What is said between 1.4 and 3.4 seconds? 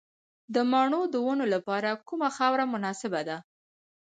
لپاره کومه خاوره مناسبه ده؟